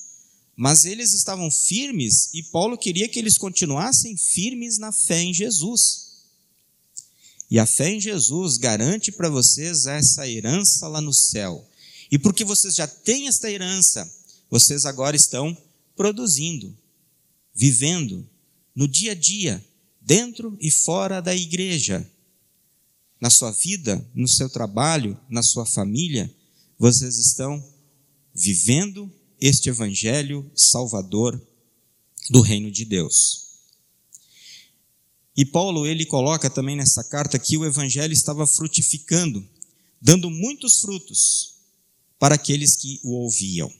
mas 0.55 0.85
eles 0.85 1.13
estavam 1.13 1.49
firmes 1.49 2.29
e 2.33 2.43
Paulo 2.43 2.77
queria 2.77 3.09
que 3.09 3.17
eles 3.17 3.37
continuassem 3.37 4.15
firmes 4.15 4.77
na 4.77 4.91
fé 4.91 5.21
em 5.21 5.33
Jesus. 5.33 6.11
E 7.49 7.57
a 7.59 7.65
fé 7.65 7.89
em 7.89 7.99
Jesus 7.99 8.57
garante 8.57 9.11
para 9.11 9.29
vocês 9.29 9.85
essa 9.85 10.27
herança 10.27 10.87
lá 10.87 11.01
no 11.01 11.13
céu. 11.13 11.67
E 12.11 12.19
porque 12.19 12.43
vocês 12.43 12.75
já 12.75 12.87
têm 12.87 13.27
esta 13.27 13.49
herança, 13.49 14.09
vocês 14.51 14.85
agora 14.85 15.15
estão 15.15 15.57
produzindo, 15.95 16.77
vivendo 17.55 18.29
no 18.75 18.85
dia 18.85 19.13
a 19.13 19.15
dia, 19.15 19.65
dentro 20.01 20.57
e 20.59 20.69
fora 20.69 21.21
da 21.21 21.33
igreja, 21.33 22.05
na 23.19 23.29
sua 23.29 23.51
vida, 23.51 24.05
no 24.13 24.27
seu 24.27 24.49
trabalho, 24.49 25.17
na 25.29 25.41
sua 25.41 25.65
família, 25.65 26.29
vocês 26.77 27.17
estão 27.17 27.63
vivendo 28.33 29.09
este 29.39 29.69
evangelho 29.69 30.51
salvador 30.53 31.41
do 32.29 32.41
reino 32.41 32.69
de 32.69 32.83
Deus. 32.83 33.51
E 35.37 35.45
Paulo 35.45 35.85
ele 35.85 36.05
coloca 36.05 36.49
também 36.49 36.75
nessa 36.75 37.05
carta 37.05 37.39
que 37.39 37.57
o 37.57 37.65
evangelho 37.65 38.11
estava 38.11 38.45
frutificando, 38.45 39.47
dando 40.01 40.29
muitos 40.29 40.81
frutos 40.81 41.55
para 42.19 42.35
aqueles 42.35 42.75
que 42.75 42.99
o 43.03 43.11
ouviam. 43.13 43.71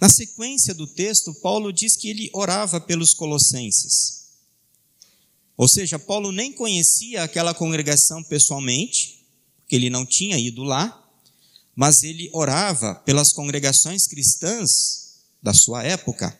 Na 0.00 0.08
sequência 0.08 0.72
do 0.72 0.86
texto, 0.86 1.34
Paulo 1.34 1.72
diz 1.72 1.94
que 1.94 2.08
ele 2.08 2.30
orava 2.32 2.80
pelos 2.80 3.12
colossenses. 3.12 4.20
Ou 5.56 5.68
seja, 5.68 5.98
Paulo 5.98 6.32
nem 6.32 6.52
conhecia 6.52 7.22
aquela 7.22 7.52
congregação 7.52 8.22
pessoalmente, 8.24 9.26
porque 9.60 9.76
ele 9.76 9.90
não 9.90 10.06
tinha 10.06 10.38
ido 10.38 10.62
lá, 10.62 11.06
mas 11.76 12.02
ele 12.02 12.30
orava 12.32 12.94
pelas 12.94 13.30
congregações 13.32 14.06
cristãs 14.06 15.20
da 15.42 15.52
sua 15.52 15.82
época. 15.82 16.38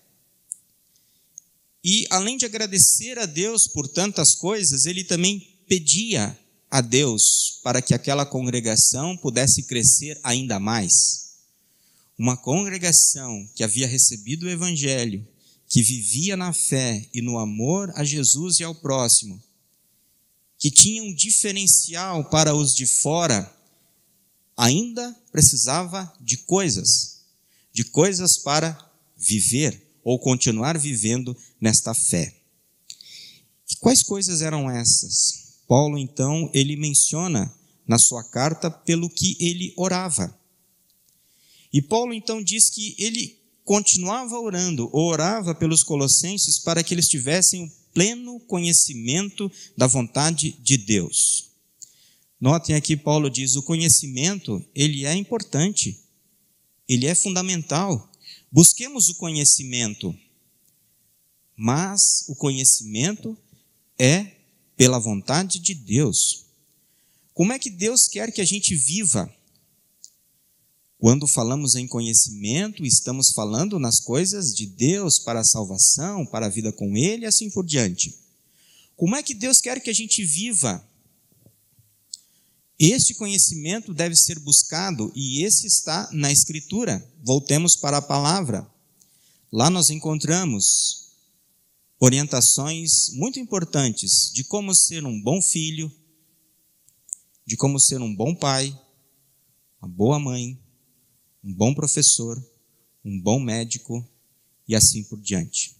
E 1.84 2.06
além 2.08 2.38
de 2.38 2.46
agradecer 2.46 3.18
a 3.18 3.26
Deus 3.26 3.66
por 3.66 3.86
tantas 3.86 4.34
coisas, 4.34 4.86
ele 4.86 5.04
também 5.04 5.38
pedia 5.68 6.38
a 6.70 6.80
Deus 6.80 7.60
para 7.62 7.82
que 7.82 7.92
aquela 7.92 8.24
congregação 8.24 9.18
pudesse 9.18 9.64
crescer 9.64 10.18
ainda 10.22 10.58
mais. 10.58 11.19
Uma 12.20 12.36
congregação 12.36 13.48
que 13.54 13.64
havia 13.64 13.86
recebido 13.86 14.44
o 14.44 14.50
Evangelho, 14.50 15.26
que 15.66 15.82
vivia 15.82 16.36
na 16.36 16.52
fé 16.52 17.08
e 17.14 17.22
no 17.22 17.38
amor 17.38 17.90
a 17.94 18.04
Jesus 18.04 18.60
e 18.60 18.62
ao 18.62 18.74
próximo, 18.74 19.42
que 20.58 20.70
tinha 20.70 21.02
um 21.02 21.14
diferencial 21.14 22.28
para 22.28 22.54
os 22.54 22.74
de 22.74 22.84
fora, 22.84 23.50
ainda 24.54 25.18
precisava 25.32 26.12
de 26.20 26.36
coisas, 26.36 27.22
de 27.72 27.84
coisas 27.84 28.36
para 28.36 28.78
viver 29.16 29.82
ou 30.04 30.18
continuar 30.18 30.76
vivendo 30.76 31.34
nesta 31.58 31.94
fé. 31.94 32.36
E 33.70 33.76
quais 33.76 34.02
coisas 34.02 34.42
eram 34.42 34.70
essas? 34.70 35.54
Paulo 35.66 35.96
então 35.96 36.50
ele 36.52 36.76
menciona 36.76 37.50
na 37.88 37.98
sua 37.98 38.22
carta 38.22 38.70
pelo 38.70 39.08
que 39.08 39.38
ele 39.40 39.72
orava. 39.74 40.38
E 41.72 41.80
Paulo 41.80 42.12
então 42.12 42.42
diz 42.42 42.68
que 42.68 42.94
ele 42.98 43.38
continuava 43.64 44.38
orando, 44.38 44.90
orava 44.92 45.54
pelos 45.54 45.84
colossenses 45.84 46.58
para 46.58 46.82
que 46.82 46.92
eles 46.92 47.08
tivessem 47.08 47.64
o 47.64 47.70
pleno 47.92 48.40
conhecimento 48.40 49.50
da 49.76 49.86
vontade 49.86 50.56
de 50.60 50.76
Deus. 50.76 51.50
Notem 52.40 52.74
aqui 52.74 52.96
Paulo 52.96 53.28
diz, 53.28 53.54
o 53.54 53.62
conhecimento, 53.62 54.64
ele 54.74 55.04
é 55.04 55.14
importante. 55.14 56.00
Ele 56.88 57.06
é 57.06 57.14
fundamental. 57.14 58.10
Busquemos 58.50 59.08
o 59.08 59.14
conhecimento. 59.14 60.16
Mas 61.54 62.24
o 62.28 62.34
conhecimento 62.34 63.36
é 63.98 64.36
pela 64.76 64.98
vontade 64.98 65.58
de 65.58 65.74
Deus. 65.74 66.46
Como 67.34 67.52
é 67.52 67.58
que 67.58 67.70
Deus 67.70 68.08
quer 68.08 68.32
que 68.32 68.40
a 68.40 68.44
gente 68.44 68.74
viva? 68.74 69.32
Quando 71.00 71.26
falamos 71.26 71.76
em 71.76 71.86
conhecimento, 71.86 72.84
estamos 72.84 73.30
falando 73.30 73.78
nas 73.78 74.00
coisas 74.00 74.54
de 74.54 74.66
Deus 74.66 75.18
para 75.18 75.40
a 75.40 75.44
salvação, 75.44 76.26
para 76.26 76.44
a 76.44 76.50
vida 76.50 76.70
com 76.70 76.94
Ele 76.94 77.24
e 77.24 77.26
assim 77.26 77.48
por 77.48 77.64
diante. 77.64 78.14
Como 78.96 79.16
é 79.16 79.22
que 79.22 79.32
Deus 79.32 79.62
quer 79.62 79.80
que 79.80 79.88
a 79.88 79.94
gente 79.94 80.22
viva? 80.22 80.86
Este 82.78 83.14
conhecimento 83.14 83.94
deve 83.94 84.14
ser 84.14 84.38
buscado 84.40 85.10
e 85.16 85.42
esse 85.42 85.66
está 85.66 86.06
na 86.12 86.30
Escritura. 86.30 87.02
Voltemos 87.24 87.74
para 87.76 87.96
a 87.96 88.02
palavra. 88.02 88.70
Lá 89.50 89.70
nós 89.70 89.88
encontramos 89.88 91.14
orientações 91.98 93.08
muito 93.14 93.40
importantes 93.40 94.30
de 94.34 94.44
como 94.44 94.74
ser 94.74 95.06
um 95.06 95.18
bom 95.18 95.40
filho, 95.40 95.90
de 97.46 97.56
como 97.56 97.80
ser 97.80 98.02
um 98.02 98.14
bom 98.14 98.34
pai, 98.34 98.78
uma 99.80 99.88
boa 99.88 100.18
mãe, 100.18 100.58
um 101.42 101.54
bom 101.54 101.74
professor, 101.74 102.42
um 103.04 103.20
bom 103.20 103.40
médico 103.40 104.06
e 104.68 104.74
assim 104.74 105.02
por 105.04 105.20
diante. 105.20 105.74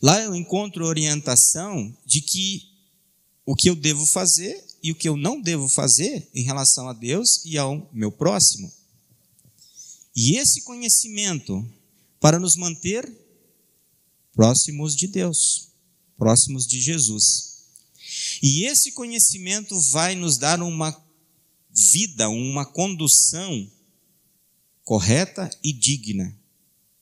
Lá 0.00 0.20
eu 0.20 0.34
encontro 0.34 0.86
orientação 0.86 1.94
de 2.06 2.20
que 2.20 2.70
o 3.44 3.54
que 3.54 3.68
eu 3.68 3.74
devo 3.74 4.06
fazer 4.06 4.64
e 4.82 4.92
o 4.92 4.94
que 4.94 5.08
eu 5.08 5.16
não 5.16 5.40
devo 5.40 5.68
fazer 5.68 6.28
em 6.34 6.42
relação 6.42 6.88
a 6.88 6.92
Deus 6.92 7.44
e 7.44 7.58
ao 7.58 7.88
meu 7.92 8.10
próximo. 8.10 8.72
E 10.14 10.36
esse 10.36 10.62
conhecimento 10.62 11.68
para 12.18 12.38
nos 12.38 12.56
manter 12.56 13.10
próximos 14.32 14.96
de 14.96 15.06
Deus, 15.06 15.68
próximos 16.16 16.66
de 16.66 16.80
Jesus. 16.80 17.50
E 18.42 18.64
esse 18.64 18.92
conhecimento 18.92 19.78
vai 19.90 20.14
nos 20.14 20.38
dar 20.38 20.62
uma 20.62 20.96
vida, 21.70 22.28
uma 22.28 22.64
condução 22.64 23.70
correta 24.90 25.48
e 25.62 25.72
digna 25.72 26.36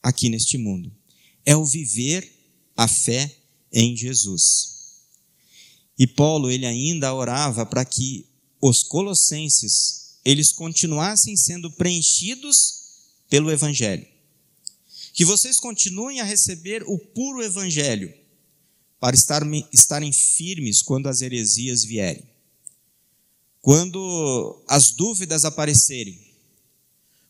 aqui 0.02 0.28
neste 0.28 0.58
mundo. 0.58 0.94
É 1.42 1.56
o 1.56 1.64
viver 1.64 2.30
a 2.76 2.86
fé 2.86 3.34
em 3.72 3.96
Jesus. 3.96 5.06
E 5.98 6.06
Paulo, 6.06 6.50
ele 6.50 6.66
ainda 6.66 7.14
orava 7.14 7.64
para 7.64 7.86
que 7.86 8.28
os 8.60 8.82
colossenses, 8.82 10.18
eles 10.22 10.52
continuassem 10.52 11.34
sendo 11.34 11.70
preenchidos 11.70 12.74
pelo 13.30 13.50
evangelho. 13.50 14.06
Que 15.14 15.24
vocês 15.24 15.58
continuem 15.58 16.20
a 16.20 16.24
receber 16.24 16.82
o 16.82 16.98
puro 16.98 17.42
evangelho 17.42 18.12
para 19.00 19.16
estar, 19.16 19.42
estarem 19.72 20.12
firmes 20.12 20.82
quando 20.82 21.06
as 21.06 21.22
heresias 21.22 21.84
vierem. 21.84 22.28
Quando 23.62 24.62
as 24.68 24.90
dúvidas 24.90 25.46
aparecerem, 25.46 26.27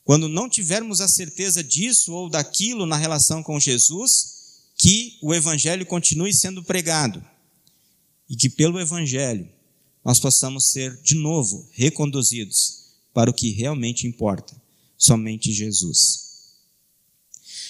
quando 0.08 0.26
não 0.26 0.48
tivermos 0.48 1.02
a 1.02 1.06
certeza 1.06 1.62
disso 1.62 2.14
ou 2.14 2.30
daquilo 2.30 2.86
na 2.86 2.96
relação 2.96 3.42
com 3.42 3.60
Jesus, 3.60 4.62
que 4.74 5.18
o 5.20 5.34
Evangelho 5.34 5.84
continue 5.84 6.32
sendo 6.32 6.64
pregado 6.64 7.22
e 8.26 8.34
que 8.34 8.48
pelo 8.48 8.80
Evangelho 8.80 9.46
nós 10.02 10.18
possamos 10.18 10.70
ser 10.70 10.96
de 11.02 11.14
novo 11.14 11.68
reconduzidos 11.72 12.86
para 13.12 13.28
o 13.28 13.34
que 13.34 13.50
realmente 13.50 14.06
importa, 14.06 14.56
somente 14.96 15.52
Jesus. 15.52 16.54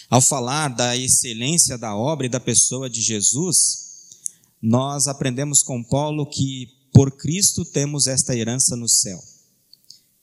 Ao 0.08 0.20
falar 0.20 0.68
da 0.68 0.96
excelência 0.96 1.76
da 1.76 1.96
obra 1.96 2.26
e 2.26 2.30
da 2.30 2.38
pessoa 2.38 2.88
de 2.88 3.00
Jesus, 3.00 4.12
nós 4.62 5.08
aprendemos 5.08 5.60
com 5.64 5.82
Paulo 5.82 6.24
que 6.24 6.68
por 6.92 7.10
Cristo 7.16 7.64
temos 7.64 8.06
esta 8.06 8.36
herança 8.36 8.76
no 8.76 8.88
céu. 8.88 9.20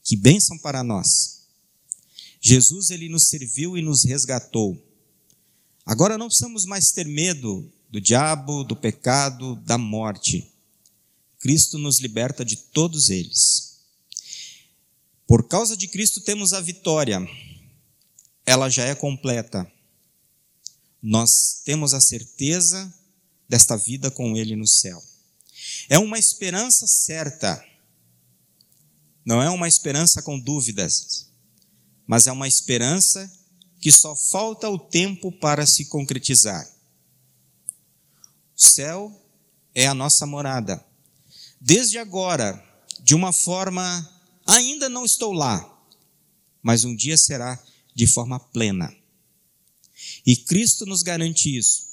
Que 0.01 0.15
bênção 0.15 0.57
para 0.57 0.81
nós! 0.81 1.34
Jesus 2.47 2.91
ele 2.91 3.09
nos 3.09 3.27
serviu 3.27 3.75
e 3.75 3.81
nos 3.81 4.03
resgatou. 4.03 4.79
Agora 5.83 6.15
não 6.15 6.27
precisamos 6.27 6.63
mais 6.63 6.91
ter 6.91 7.07
medo 7.07 7.67
do 7.89 7.99
diabo, 7.99 8.63
do 8.63 8.75
pecado, 8.75 9.55
da 9.65 9.79
morte. 9.79 10.47
Cristo 11.39 11.79
nos 11.79 11.99
liberta 11.99 12.45
de 12.45 12.55
todos 12.55 13.09
eles. 13.09 13.79
Por 15.25 15.47
causa 15.47 15.75
de 15.75 15.87
Cristo 15.87 16.21
temos 16.21 16.53
a 16.53 16.61
vitória. 16.61 17.19
Ela 18.45 18.69
já 18.69 18.85
é 18.85 18.93
completa. 18.93 19.65
Nós 21.01 21.63
temos 21.65 21.95
a 21.95 21.99
certeza 21.99 22.93
desta 23.49 23.75
vida 23.75 24.11
com 24.11 24.37
Ele 24.37 24.55
no 24.55 24.67
céu. 24.67 25.01
É 25.89 25.97
uma 25.97 26.19
esperança 26.19 26.85
certa. 26.85 27.65
Não 29.25 29.41
é 29.41 29.49
uma 29.49 29.67
esperança 29.67 30.21
com 30.21 30.39
dúvidas 30.39 31.25
mas 32.07 32.27
é 32.27 32.31
uma 32.31 32.47
esperança 32.47 33.31
que 33.79 33.91
só 33.91 34.15
falta 34.15 34.69
o 34.69 34.79
tempo 34.79 35.31
para 35.31 35.65
se 35.65 35.85
concretizar. 35.85 36.67
O 38.55 38.61
céu 38.61 39.11
é 39.73 39.87
a 39.87 39.93
nossa 39.93 40.25
morada. 40.25 40.83
Desde 41.59 41.97
agora, 41.97 42.63
de 43.01 43.13
uma 43.13 43.33
forma, 43.33 44.09
ainda 44.45 44.87
não 44.89 45.05
estou 45.05 45.33
lá, 45.33 45.71
mas 46.61 46.83
um 46.83 46.95
dia 46.95 47.17
será 47.17 47.61
de 47.93 48.07
forma 48.07 48.39
plena. 48.39 48.95
E 50.25 50.35
Cristo 50.35 50.85
nos 50.85 51.03
garante 51.03 51.55
isso. 51.55 51.85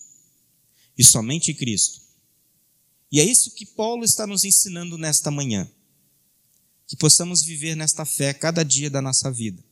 E 0.97 1.05
somente 1.05 1.53
Cristo. 1.53 2.01
E 3.11 3.21
é 3.21 3.25
isso 3.25 3.51
que 3.51 3.67
Paulo 3.67 4.05
está 4.05 4.27
nos 4.27 4.45
ensinando 4.45 4.97
nesta 4.97 5.31
manhã. 5.31 5.71
Que 6.87 6.97
possamos 6.97 7.43
viver 7.43 7.75
nesta 7.75 8.05
fé 8.05 8.33
cada 8.33 8.63
dia 8.65 8.89
da 8.89 9.03
nossa 9.03 9.31
vida. 9.31 9.63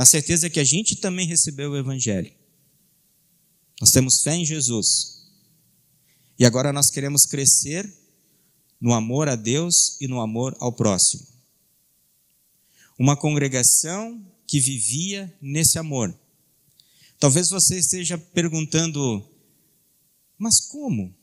Na 0.00 0.06
certeza 0.06 0.48
que 0.48 0.58
a 0.58 0.64
gente 0.64 0.96
também 0.96 1.26
recebeu 1.26 1.72
o 1.72 1.76
Evangelho. 1.76 2.32
Nós 3.78 3.90
temos 3.90 4.22
fé 4.22 4.34
em 4.34 4.46
Jesus. 4.46 5.30
E 6.38 6.46
agora 6.46 6.72
nós 6.72 6.88
queremos 6.90 7.26
crescer 7.26 7.86
no 8.80 8.94
amor 8.94 9.28
a 9.28 9.36
Deus 9.36 10.00
e 10.00 10.08
no 10.08 10.22
amor 10.22 10.56
ao 10.58 10.72
próximo. 10.72 11.26
Uma 12.98 13.14
congregação 13.14 14.26
que 14.46 14.58
vivia 14.58 15.36
nesse 15.38 15.78
amor. 15.78 16.18
Talvez 17.18 17.50
você 17.50 17.78
esteja 17.78 18.16
perguntando, 18.16 19.22
mas 20.38 20.60
como? 20.60 21.14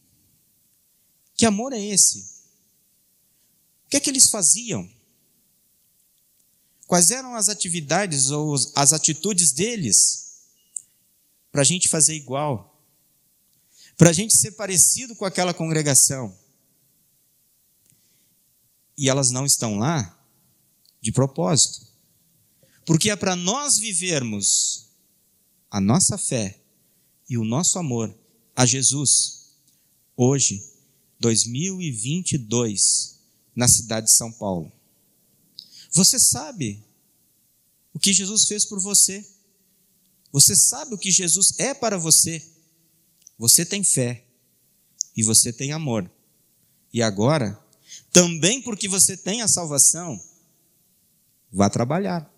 Que 1.33 1.47
amor 1.47 1.73
é 1.73 1.83
esse? 1.83 2.19
O 3.87 3.89
que 3.89 3.97
é 3.97 3.99
que 3.99 4.11
eles 4.11 4.29
faziam? 4.29 4.87
Quais 6.87 7.11
eram 7.11 7.35
as 7.35 7.49
atividades 7.49 8.31
ou 8.31 8.55
as 8.73 8.93
atitudes 8.93 9.51
deles 9.51 10.45
para 11.51 11.61
a 11.61 11.65
gente 11.65 11.89
fazer 11.89 12.15
igual? 12.15 12.81
Para 13.97 14.09
a 14.09 14.13
gente 14.13 14.35
ser 14.35 14.51
parecido 14.51 15.13
com 15.13 15.25
aquela 15.25 15.53
congregação? 15.53 16.33
E 18.97 19.09
elas 19.09 19.29
não 19.29 19.45
estão 19.45 19.77
lá 19.77 20.17
de 21.01 21.11
propósito. 21.11 21.85
Porque 22.85 23.09
é 23.09 23.15
para 23.17 23.35
nós 23.35 23.77
vivermos 23.77 24.87
a 25.69 25.81
nossa 25.81 26.17
fé 26.17 26.57
e 27.29 27.37
o 27.37 27.43
nosso 27.43 27.77
amor 27.77 28.17
a 28.55 28.65
Jesus 28.65 29.51
hoje 30.15 30.63
2022, 31.19 33.19
na 33.53 33.67
cidade 33.67 34.05
de 34.05 34.13
São 34.13 34.31
Paulo. 34.31 34.76
Você 35.97 36.19
sabe 36.19 36.83
o 37.93 37.99
que 37.99 38.13
Jesus 38.13 38.45
fez 38.45 38.65
por 38.65 38.79
você. 38.79 39.25
Você 40.31 40.55
sabe 40.55 40.93
o 40.93 40.97
que 40.97 41.11
Jesus 41.11 41.59
é 41.59 41.73
para 41.73 41.97
você. 41.97 42.41
Você 43.37 43.65
tem 43.65 43.83
fé 43.83 44.25
e 45.15 45.23
você 45.23 45.51
tem 45.51 45.71
amor. 45.71 46.09
E 46.93 47.01
agora, 47.01 47.59
também 48.11 48.61
porque 48.61 48.87
você 48.87 49.17
tem 49.17 49.41
a 49.41 49.47
salvação, 49.47 50.19
vá 51.51 51.69
trabalhar, 51.69 52.31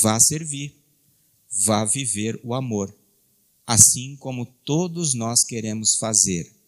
vá 0.00 0.18
servir, 0.18 0.76
vá 1.64 1.84
viver 1.84 2.40
o 2.42 2.54
amor, 2.54 2.94
assim 3.66 4.16
como 4.16 4.44
todos 4.44 5.14
nós 5.14 5.44
queremos 5.44 5.96
fazer 5.96 6.60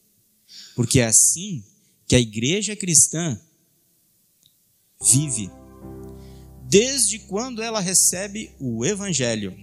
porque 0.75 1.01
é 1.01 1.07
assim 1.07 1.65
que 2.07 2.17
a 2.17 2.21
igreja 2.21 2.77
cristã 2.77 3.41
vive. 5.01 5.51
Desde 6.73 7.19
quando 7.19 7.63
ela 7.63 7.81
recebe 7.81 8.57
o 8.59 8.83
Evangelho, 8.83 9.55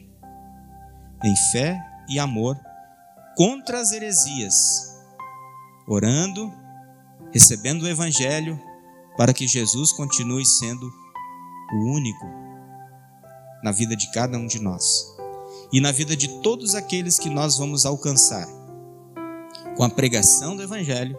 em 1.23 1.35
fé 1.51 1.75
e 2.07 2.19
amor, 2.19 2.55
contra 3.35 3.79
as 3.79 3.91
heresias, 3.91 4.55
orando, 5.87 6.53
recebendo 7.33 7.81
o 7.81 7.87
Evangelho, 7.87 8.61
para 9.17 9.33
que 9.33 9.47
Jesus 9.47 9.91
continue 9.91 10.45
sendo 10.45 10.87
o 11.73 11.95
único 11.95 12.27
na 13.63 13.71
vida 13.71 13.95
de 13.95 14.11
cada 14.11 14.37
um 14.37 14.45
de 14.45 14.61
nós 14.61 15.07
e 15.73 15.81
na 15.81 15.91
vida 15.91 16.15
de 16.15 16.27
todos 16.43 16.75
aqueles 16.75 17.17
que 17.17 17.31
nós 17.31 17.57
vamos 17.57 17.87
alcançar 17.87 18.47
com 19.75 19.83
a 19.83 19.89
pregação 19.89 20.55
do 20.55 20.61
Evangelho 20.61 21.17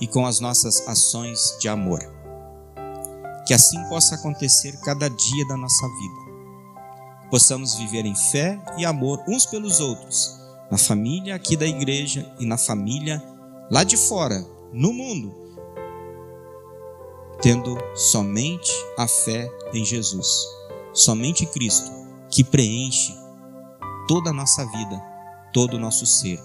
e 0.00 0.08
com 0.08 0.26
as 0.26 0.40
nossas 0.40 0.80
ações 0.88 1.56
de 1.60 1.68
amor. 1.68 2.15
Que 3.46 3.54
assim 3.54 3.82
possa 3.88 4.16
acontecer 4.16 4.76
cada 4.80 5.08
dia 5.08 5.46
da 5.48 5.56
nossa 5.56 5.86
vida. 5.86 6.36
Possamos 7.30 7.74
viver 7.74 8.04
em 8.04 8.14
fé 8.14 8.60
e 8.76 8.84
amor 8.84 9.22
uns 9.28 9.46
pelos 9.46 9.80
outros, 9.80 10.38
na 10.70 10.78
família 10.78 11.34
aqui 11.34 11.56
da 11.56 11.66
igreja 11.66 12.30
e 12.38 12.46
na 12.46 12.56
família 12.58 13.22
lá 13.70 13.82
de 13.84 13.96
fora, 13.96 14.44
no 14.72 14.92
mundo, 14.92 15.34
tendo 17.40 17.76
somente 17.94 18.72
a 18.96 19.08
fé 19.08 19.48
em 19.72 19.84
Jesus, 19.84 20.28
somente 20.92 21.46
Cristo, 21.46 21.90
que 22.30 22.44
preenche 22.44 23.14
toda 24.06 24.30
a 24.30 24.32
nossa 24.32 24.64
vida, 24.64 25.02
todo 25.52 25.74
o 25.74 25.80
nosso 25.80 26.06
ser 26.06 26.40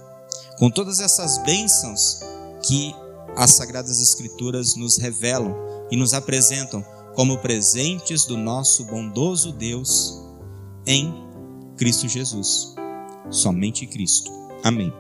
com 0.62 0.70
todas 0.70 1.00
essas 1.00 1.40
bênçãos 1.40 2.20
que 2.62 2.96
as 3.36 3.54
Sagradas 3.54 4.00
Escrituras 4.00 4.76
nos 4.76 5.00
revelam 5.00 5.56
e 5.92 5.98
nos 5.98 6.14
apresentam 6.14 6.84
como 7.16 7.38
presentes 7.38 8.26
do 8.26 8.38
nosso 8.38 8.86
bondoso 8.86 9.52
Deus 9.52 10.26
em 10.88 11.14
Cristo 11.78 12.08
Jesus. 12.08 12.76
Somente 13.30 13.86
Cristo. 13.86 14.32
Amém. 14.64 14.94